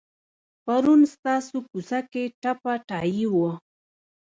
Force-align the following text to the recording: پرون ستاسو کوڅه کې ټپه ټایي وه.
پرون 0.63 1.01
ستاسو 1.13 1.57
کوڅه 1.69 1.99
کې 2.11 2.23
ټپه 2.41 2.73
ټایي 2.87 3.23
وه. 3.35 3.51